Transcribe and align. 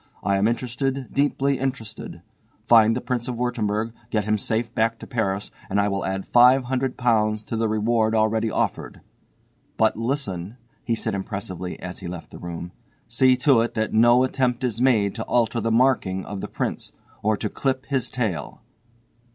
I 0.23 0.37
am 0.37 0.47
interested, 0.47 1.13
deeply 1.13 1.59
interested. 1.59 2.23
Find 2.65 2.95
the 2.97 3.01
Prince 3.01 3.27
of 3.27 3.35
Wurttemberg, 3.35 3.93
get 4.09 4.25
him 4.25 4.35
safe 4.39 4.73
back 4.73 4.97
to 4.97 5.05
Paris 5.05 5.51
and 5.69 5.79
I 5.79 5.89
will 5.89 6.03
add 6.03 6.25
£500 6.25 7.45
to 7.45 7.55
the 7.55 7.69
reward 7.69 8.15
already 8.15 8.49
offered. 8.49 9.01
But 9.77 9.95
listen," 9.95 10.57
he 10.83 10.95
said 10.95 11.13
impressively 11.13 11.79
as 11.81 11.99
he 11.99 12.07
left 12.07 12.31
the 12.31 12.39
room, 12.39 12.71
"see 13.07 13.35
to 13.45 13.61
it 13.61 13.75
that 13.75 13.93
no 13.93 14.23
attempt 14.23 14.63
is 14.63 14.81
made 14.81 15.13
to 15.13 15.23
alter 15.25 15.61
the 15.61 15.71
marking 15.71 16.25
of 16.25 16.41
the 16.41 16.47
prince, 16.47 16.91
or 17.21 17.37
to 17.37 17.47
clip 17.47 17.85
his 17.85 18.09
tail." 18.09 18.63